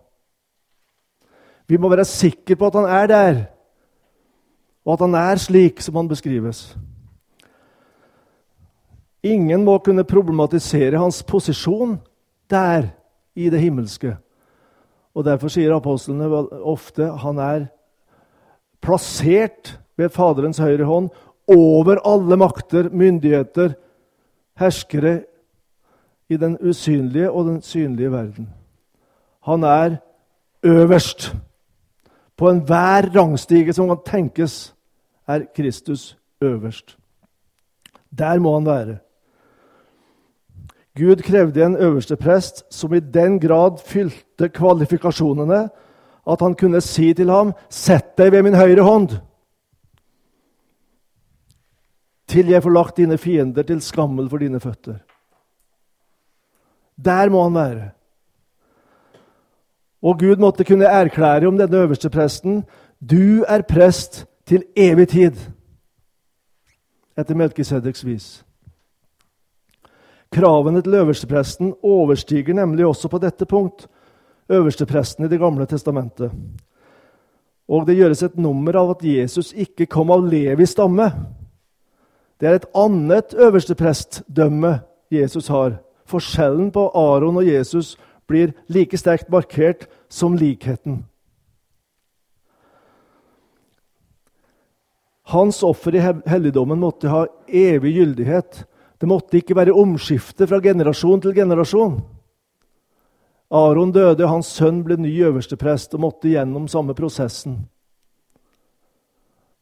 [1.68, 3.42] Vi må være sikre på at han er der,
[4.86, 6.78] og at han er slik som han beskrives.
[9.24, 11.98] Ingen må kunne problematisere hans posisjon
[12.50, 12.88] der
[13.36, 14.16] i det himmelske.
[15.18, 16.28] Og Derfor sier apostlene
[16.62, 17.64] ofte han er
[18.86, 21.10] plassert ved Faderens høyre hånd
[21.50, 23.74] over alle makter, myndigheter,
[24.60, 25.22] herskere
[26.30, 28.50] i den usynlige og den synlige verden.
[29.48, 29.98] Han er
[30.64, 31.32] øverst.
[32.38, 34.76] På enhver rangstige som kan tenkes,
[35.28, 36.98] er Kristus øverst.
[38.18, 38.98] Der må han være.
[40.98, 45.68] Gud krevde en øverste prest som i den grad fylte kvalifikasjonene
[46.28, 49.20] at han kunne si til ham, 'Sett deg ved min høyre hånd',
[52.28, 54.98] til jeg får lagt dine fiender til skammel for dine føtter.
[57.06, 57.90] Der må han være.
[60.02, 62.66] Og Gud måtte kunne erklære om denne øverste presten
[63.00, 65.36] du er prest til evig tid,
[67.18, 68.47] etter Melkisedeks vis.
[70.32, 73.88] Kravene til øverstepresten overstiger nemlig også på dette punkt
[74.50, 76.32] øverstepresten i Det gamle testamentet.
[77.68, 81.12] Og det gjøres et nummer av at Jesus ikke kom av Levis stamme.
[82.40, 84.80] Det er et annet øversteprestdømme
[85.12, 85.80] Jesus har.
[86.06, 91.06] Forskjellen på Aron og Jesus blir like sterkt markert som likheten.
[95.28, 98.64] Hans offer i helligdommen måtte ha evig gyldighet.
[98.98, 102.00] Det måtte ikke være omskifte fra generasjon til generasjon.
[103.54, 107.62] Aron døde, og hans sønn ble ny øversteprest og måtte gjennom samme prosessen.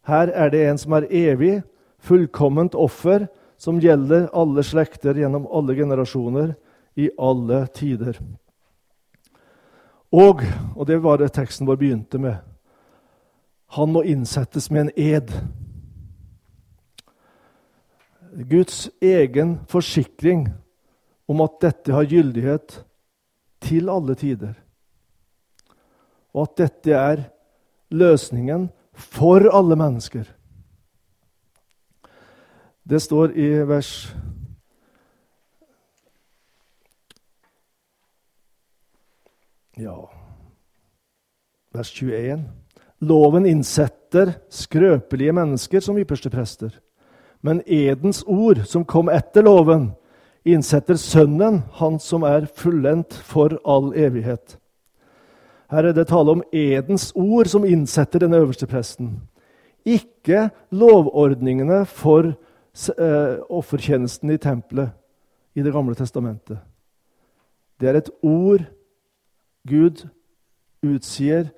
[0.06, 1.60] Her er det en som er evig,
[2.00, 6.56] fullkomment offer, som gjelder alle slekter gjennom alle generasjoner,
[6.96, 8.16] i alle tider.
[10.16, 10.44] Og,
[10.76, 12.38] og det var det teksten vår begynte med,
[13.76, 15.32] han må innsettes med en ed.
[18.36, 20.50] Guds egen forsikring
[21.32, 22.82] om at dette har gyldighet
[23.64, 24.54] til alle tider.
[26.36, 27.24] Og at dette er
[27.96, 30.28] løsningen for alle mennesker.
[32.86, 33.94] Det står i vers
[39.76, 39.96] Ja
[41.76, 42.46] Vers 21.
[43.04, 46.78] Loven innsetter skrøpelige mennesker som ypperste prester.
[47.46, 49.92] Men edens ord, som kom etter loven,
[50.46, 54.58] innsetter Sønnen, han som er fullendt for all evighet.
[55.70, 59.16] Her er det tale om edens ord som innsetter den øverste presten.
[59.86, 64.94] Ikke lovordningene for eh, offertjenesten i tempelet
[65.56, 66.58] i Det gamle testamentet.
[67.80, 68.66] Det er et ord
[69.68, 70.06] Gud
[70.86, 71.50] utsier,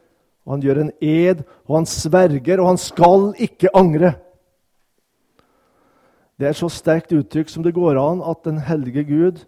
[0.46, 4.14] og han gjør en ed, og han sverger, og han skal ikke angre.
[6.38, 9.42] Det er et så sterkt uttrykk som det går an at den hellige Gud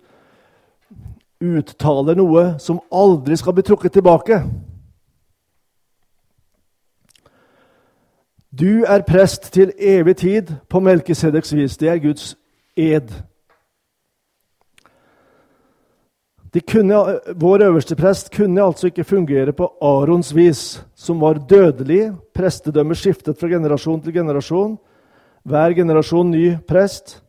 [1.39, 4.41] uttaler noe som aldri skal bli trukket tilbake.
[8.49, 11.77] Du er prest til evig tid på Melkisedeks vis.
[11.77, 12.33] Det er Guds
[12.75, 13.13] ed.
[16.65, 22.09] Kunne, vår øverste prest kunne altså ikke fungere på Arons vis, som var dødelig.
[22.33, 24.79] Prestedømmet skiftet fra generasjon til generasjon.
[25.47, 27.19] Hver generasjon ny prest,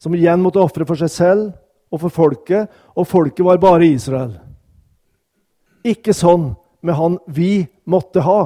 [0.00, 1.50] som igjen måtte ofre for seg selv
[1.90, 4.34] og for folket, og folket var bare Israel.
[5.86, 8.40] Ikke sånn med han vi måtte ha.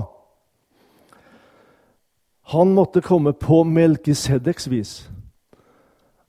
[2.55, 4.95] Han måtte komme på Melkisedeks vis.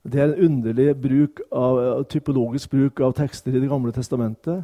[0.06, 4.62] Det er en underlig bruk av, typologisk bruk av tekster i Det gamle testamentet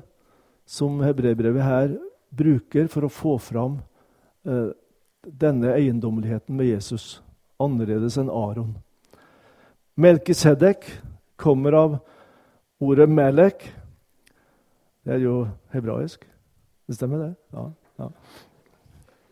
[0.64, 1.96] som hebreerbrevet her
[2.31, 3.81] bruker for å få fram
[4.46, 4.70] eh,
[5.26, 7.20] denne eiendommeligheten med Jesus,
[7.62, 8.75] annerledes enn Aron.
[9.96, 10.87] Melkisedek
[11.40, 11.96] kommer av
[12.83, 13.68] ordet melek.
[15.03, 15.37] Det er jo
[15.75, 16.27] hebraisk.
[16.88, 17.33] Det stemmer, det?
[17.55, 17.68] Ja.
[18.03, 18.11] ja.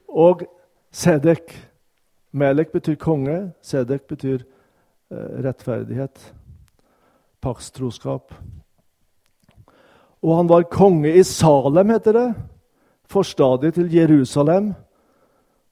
[0.08, 0.46] Og
[0.92, 1.54] sedek.
[2.30, 3.38] Melek betyr konge.
[3.66, 4.44] Sedek betyr
[5.10, 6.20] Eh, rettferdighet,
[7.42, 8.30] paktstroskap.
[10.22, 12.28] Og han var konge i Salem, heter det.
[13.10, 14.68] Forstadiet til Jerusalem.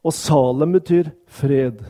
[0.03, 1.85] Og Salem betyr fred.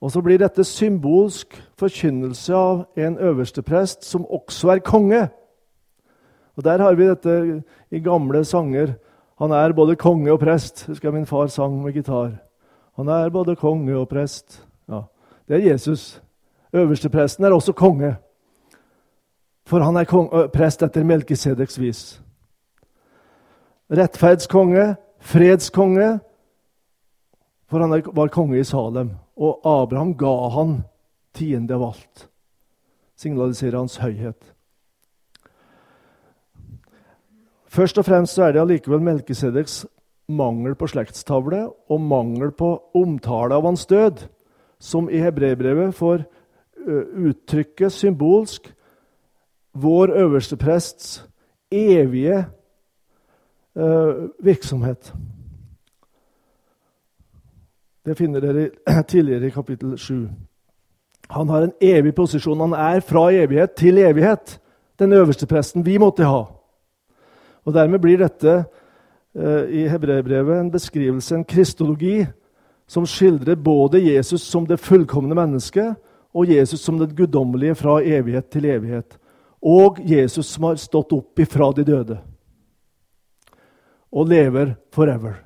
[0.00, 5.28] Og så blir dette symbolsk forkynnelse av en øversteprest som også er konge.
[6.56, 8.94] Og Der har vi dette i gamle sanger.
[9.38, 10.86] Han er både konge og prest.
[10.86, 12.32] Husker min far sang med gitar.
[12.96, 14.66] Han er både konge og prest.
[14.88, 15.00] Ja.
[15.48, 16.22] Det er Jesus.
[16.72, 18.16] Øverstepresten er også konge.
[19.66, 22.22] For han er konge, prest etter Melkisedeks vis.
[23.90, 26.18] Rettferdskonge, fredskonge,
[27.70, 29.12] for han var konge i Salem.
[29.38, 30.80] Og Abraham ga han
[31.36, 32.26] tiende av alt.
[33.16, 34.40] Signaliserer hans høyhet.
[37.70, 39.84] Først og fremst så er det allikevel Melkesedeks
[40.30, 44.24] mangel på slektstavle og mangel på omtale av hans død
[44.82, 46.24] som i hebreerbrevet får
[47.30, 48.70] uttrykket symbolsk
[49.78, 51.20] vår øverste prests
[51.70, 52.42] evige
[54.42, 55.12] virksomhet.
[58.10, 58.70] Det finner dere
[59.06, 60.28] tidligere i kapittel 7.
[61.28, 62.58] Han har en evig posisjon.
[62.58, 64.56] Han er fra evighet til evighet,
[64.98, 66.40] den øverste presten vi måtte ha.
[67.62, 68.64] Og Dermed blir dette
[69.70, 72.24] i hebreerbrevet en beskrivelse, en kristologi,
[72.90, 75.94] som skildrer både Jesus som det fullkomne mennesket
[76.34, 79.14] og Jesus som det guddommelige fra evighet til evighet.
[79.62, 82.18] Og Jesus som har stått opp ifra de døde
[84.10, 85.38] og lever forever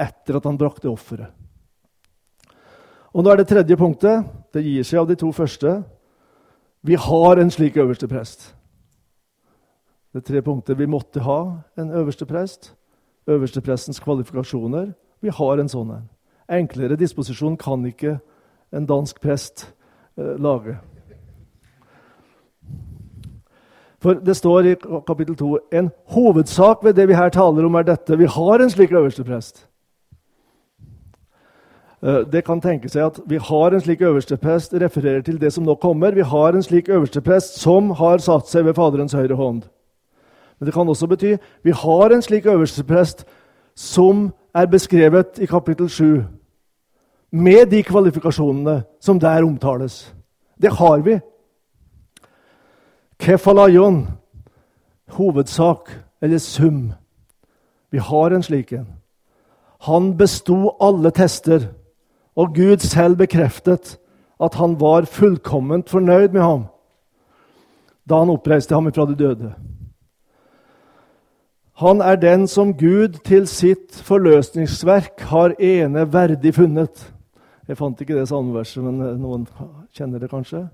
[0.00, 1.30] etter at han brakte offeret.
[3.10, 4.26] Og nå er det tredje punktet.
[4.54, 5.80] Det gir seg av de to første.
[6.86, 8.52] Vi har en slik øverste prest.
[10.14, 11.40] Det tre punkter vi måtte ha
[11.78, 12.72] en øverste prest.
[13.26, 14.92] Øversteprestens kvalifikasjoner.
[15.20, 16.06] Vi har en sånn en.
[16.50, 18.16] Enklere disposisjon kan ikke
[18.74, 19.68] en dansk prest
[20.18, 20.78] eh, lage.
[24.00, 27.84] For det står i kapittel 2 en hovedsak ved det vi her taler om, er
[27.84, 28.16] dette.
[28.16, 29.66] Vi har en slik øversteprest.
[32.00, 35.74] Det kan tenke seg at vi har en slik øversteprest refererer til det som nå
[35.74, 36.14] kommer.
[36.16, 39.66] Vi har en slik øversteprest som har satt seg ved Faderens høyre hånd.
[40.58, 43.26] Men det kan også bety vi har en slik øversteprest
[43.74, 46.22] som er beskrevet i kapittel 7,
[47.32, 50.14] med de kvalifikasjonene som der omtales.
[50.62, 51.20] Det har vi.
[53.20, 54.08] Kefalayon,
[55.08, 55.90] hovedsak
[56.22, 56.92] eller sum.
[57.90, 58.86] Vi har en slik en.
[59.80, 61.68] Han besto alle tester,
[62.40, 63.96] og Gud selv bekreftet
[64.40, 66.68] at han var fullkomment fornøyd med ham
[68.10, 69.52] da han oppreiste ham fra de døde.
[71.80, 77.04] Han er den som Gud til sitt forløsningsverk har ene verdig funnet.
[77.68, 79.46] Jeg fant ikke det salmeverset, men eh, noen
[79.94, 80.64] kjenner det kanskje?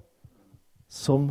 [0.88, 1.28] Som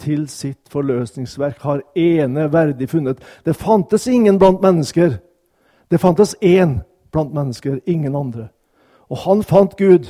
[0.00, 3.20] til sitt forløsningsverk har ene verdig funnet.
[3.44, 5.18] Det fantes ingen blant mennesker.
[5.90, 6.80] Det fantes én
[7.12, 8.48] blant mennesker, ingen andre.
[9.12, 10.08] Og han fant Gud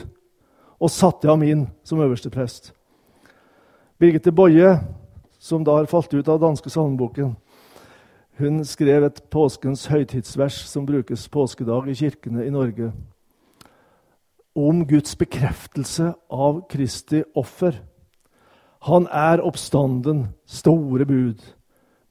[0.79, 2.71] og satte ham inn som øverste prest.
[3.99, 4.77] Birgitte Boje,
[5.43, 7.35] som da har falt ut av danske salmeboken,
[8.39, 12.93] hun skrev et påskens høytidsvers som brukes påskedag i kirkene i Norge,
[14.55, 17.79] om Guds bekreftelse av Kristi offer.
[18.89, 21.43] Han er oppstanden, store bud.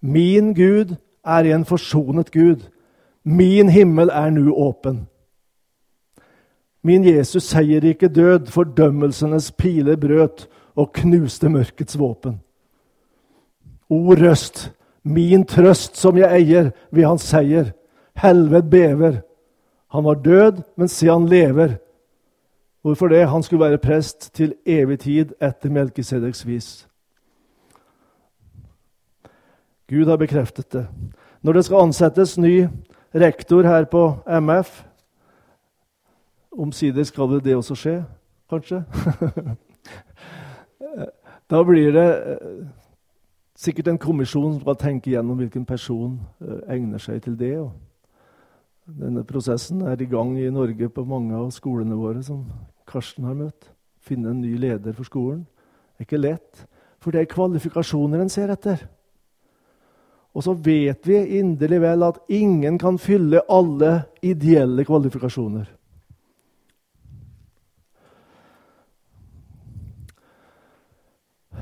[0.01, 2.67] Min Gud er en forsonet Gud.
[3.23, 5.05] Min himmel er nu åpen.
[6.84, 12.39] Min Jesus seierrike død, fordømmelsenes piler brøt og knuste mørkets våpen.
[13.89, 14.71] O røst,
[15.03, 17.73] min trøst som jeg eier ved hans seier.
[18.17, 19.21] Helvete bever.
[19.91, 21.77] Han var død, men se han lever.
[22.82, 23.27] Hvorfor det?
[23.29, 26.69] Han skulle være prest til evig tid etter Melkisedeks vis.
[29.89, 30.86] Gud har bekreftet det.
[31.41, 32.67] Når det skal ansettes ny
[33.13, 34.82] rektor her på MF
[36.51, 38.03] Omsider skal det det også skje,
[38.49, 38.83] kanskje?
[41.51, 42.65] da blir det eh,
[43.55, 47.55] sikkert en kommisjon som skal tenke gjennom hvilken person eh, egner seg til det.
[48.85, 52.45] denne prosessen er i gang i Norge på mange av skolene våre, som
[52.87, 53.71] Karsten har møtt.
[54.01, 55.45] Finne en ny leder for skolen.
[55.95, 56.65] Det er ikke lett,
[56.99, 58.87] for det er kvalifikasjoner en ser etter.
[60.33, 65.69] Og så vet vi inderlig vel at ingen kan fylle alle ideelle kvalifikasjoner.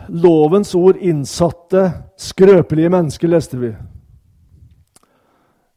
[0.10, 1.86] Lovens ord innsatte
[2.20, 3.72] skrøpelige mennesker, leste vi.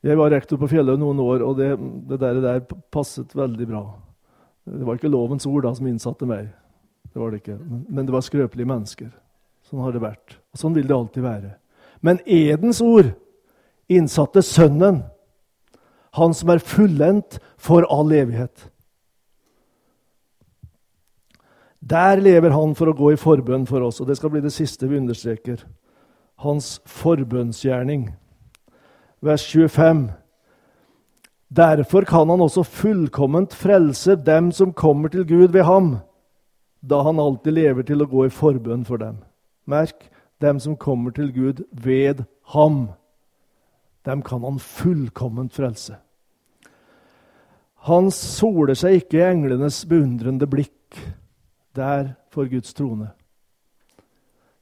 [0.03, 1.69] Jeg var rektor på Fjelløy noen år, og det,
[2.11, 3.83] det der, der, passet veldig bra.
[4.67, 6.49] Det var ikke lovens ord da som innsatte meg,
[7.13, 7.59] det var det ikke.
[7.89, 9.11] men det var skrøpelige mennesker.
[9.69, 10.39] Sånn har det vært.
[10.53, 11.55] Og sånn vil det alltid være.
[12.03, 13.13] Men edens ord
[13.93, 15.03] innsatte Sønnen,
[16.19, 18.72] han som er fullendt for all evighet.
[21.91, 24.53] Der lever han for å gå i forbønn for oss, og det skal bli det
[24.55, 25.65] siste vi understreker.
[26.43, 28.07] Hans forbønnsgjerning.
[29.23, 30.05] Vers 25.
[31.51, 35.97] Derfor kan han også fullkomment frelse dem som kommer til Gud ved ham,
[36.81, 39.19] da han alltid lever til å gå i forbønn for dem.
[39.67, 40.07] Merk,
[40.41, 42.25] dem som kommer til Gud ved
[42.55, 42.95] ham.
[44.07, 45.99] Dem kan han fullkomment frelse.
[47.91, 50.99] Han soler seg ikke i englenes beundrende blikk
[51.77, 53.11] der for Guds trone.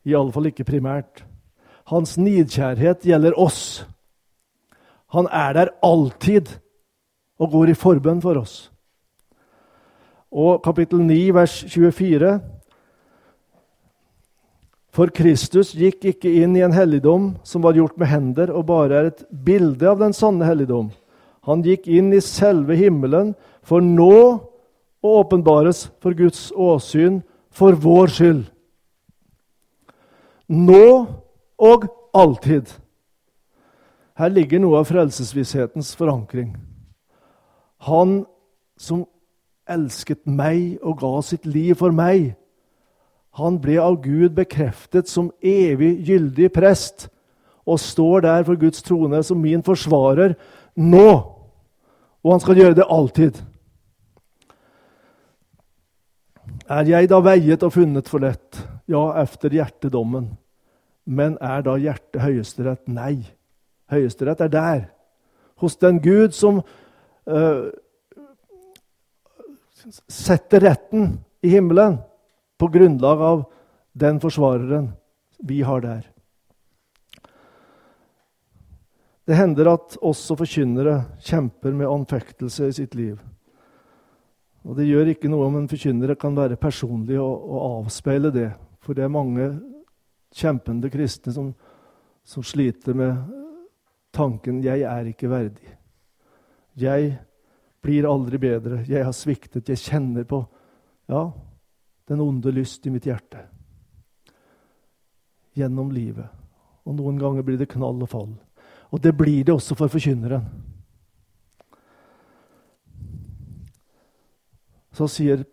[0.07, 1.25] Iallfall ikke primært.
[1.91, 3.85] Hans nidkjærhet gjelder oss.
[5.11, 6.55] Han er der alltid
[7.41, 8.71] og går i forbønn for oss.
[10.31, 12.39] Og kapittel 9, vers 24
[14.95, 18.97] for Kristus gikk ikke inn i en helligdom som var gjort med hender, og bare
[18.99, 20.91] er et bilde av den sanne helligdom.
[21.47, 23.35] Han gikk inn i selve himmelen
[23.67, 24.50] for nå
[25.01, 27.21] å åpenbares for Guds åsyn
[27.51, 28.43] for vår skyld.
[30.51, 30.87] Nå
[31.61, 31.87] og
[32.17, 32.69] alltid.
[34.19, 36.53] Her ligger noe av frelsesvisshetens forankring.
[37.87, 38.25] Han
[38.81, 39.07] som
[39.71, 42.35] elsket meg og ga sitt liv for meg,
[43.39, 47.07] han ble av Gud bekreftet som evig gyldig prest
[47.63, 50.35] og står der for Guds trone som min forsvarer
[50.75, 51.11] nå.
[52.21, 53.39] Og han skal gjøre det alltid.
[56.71, 58.61] Er jeg da veiet og funnet for lett?
[58.91, 60.29] Ja, efter hjertedommen.
[61.03, 62.85] Men er da hjertet høyesterett?
[62.87, 63.25] Nei.
[63.91, 64.85] Høyesterett er der.
[65.59, 67.65] Hos den Gud som uh,
[70.07, 71.99] setter retten i himmelen
[72.61, 73.43] på grunnlag av
[73.99, 74.93] den forsvareren
[75.43, 76.07] vi har der.
[79.27, 83.19] Det hender at også forkynnere kjemper med anfektelse i sitt liv.
[84.65, 88.51] Og Det gjør ikke noe om en forkynner kan være personlig og, og, avspeile det.
[88.85, 89.47] For det er mange
[90.37, 91.55] kjempende kristne som,
[92.25, 93.17] som sliter med
[94.13, 95.77] tanken 'jeg er ikke verdig'.
[96.77, 97.19] Jeg
[97.83, 98.85] blir aldri bedre.
[98.89, 99.69] Jeg har sviktet.
[99.69, 100.47] Jeg kjenner på
[101.09, 101.33] Ja,
[102.09, 103.39] den onde lyst i mitt hjerte.
[105.57, 106.29] Gjennom livet.
[106.87, 108.35] Og noen ganger blir det knall og fall.
[108.91, 110.70] Og det blir det også for forkynneren.
[115.01, 115.47] Så sier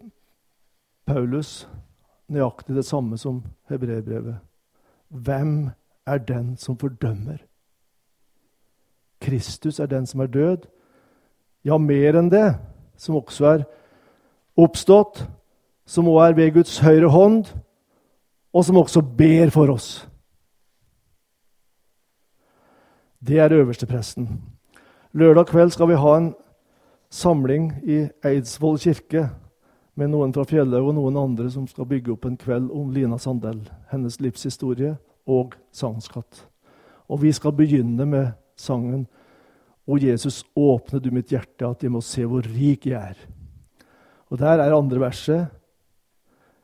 [1.07, 1.69] Paulus
[2.27, 3.37] nøyaktig det samme som
[3.71, 4.41] hebreerbrevet.
[5.07, 5.69] Hvem
[6.03, 7.37] er den som fordømmer?
[9.23, 10.65] Kristus er den som er død.
[11.63, 12.57] Ja, mer enn det,
[12.99, 13.63] som også er
[14.59, 15.23] oppstått
[15.87, 17.45] som òg er ved Guds høyre hånd,
[18.51, 20.09] og som også ber for oss.
[23.23, 24.27] Det er øverstepresten.
[25.15, 26.33] Lørdag kveld skal vi ha en
[27.09, 29.27] samling i Eidsvoll kirke
[29.97, 33.17] med noen fra fjellet og noen andre som skal bygge opp en kveld om Lina
[33.21, 34.95] Sandell, hennes livshistorie
[35.27, 36.43] og sangskatt.
[37.07, 39.07] Og vi skal begynne med sangen
[39.87, 43.19] O Jesus, åpne du mitt hjerte, at jeg må se hvor rik jeg er.
[44.27, 45.47] Og Der er andre verset.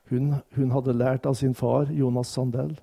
[0.10, 2.76] Hun, hun, hadde lært av sin far, Jonas Sandell.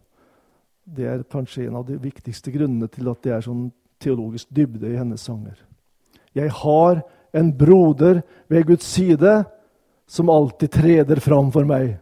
[0.84, 3.68] Det er kanskje en av de viktigste grunnene til at det er sånn
[4.00, 5.60] teologisk dybde i hennes sanger.
[6.34, 7.02] Jeg har
[7.32, 9.44] en broder ved Guds side
[10.10, 11.98] som alltid treder fram for meg.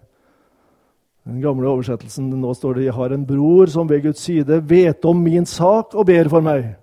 [1.29, 5.05] Den gamle oversettelsen nå står det 'Jeg har en bror som ved Guds side vet
[5.05, 6.75] om min sak og ber for meg'.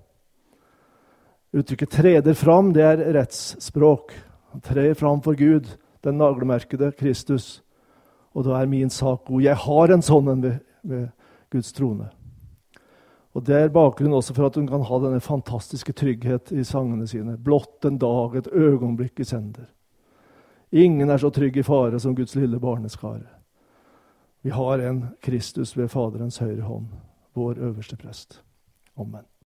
[1.53, 4.13] Uttrykket 'treder fram' det er rettsspråk.
[4.51, 5.65] Han trer fram for Gud,
[6.03, 7.63] den naglemerkede Kristus.
[8.35, 9.41] Og da er min sak god.
[9.41, 11.09] Jeg har en sånn en ved, ved
[11.49, 12.09] Guds trone.
[13.35, 17.07] Og Det er bakgrunnen også for at hun kan ha denne fantastiske trygghet i sangene
[17.07, 17.35] sine.
[17.37, 19.67] Blott en dag, et øyeblikk i sender.
[20.71, 23.27] Ingen er så trygg i fare som Guds lille barneskare.
[24.41, 26.87] Vi har en Kristus ved Faderens høyre hånd,
[27.35, 28.41] vår øverste prest.
[28.97, 29.25] Amen.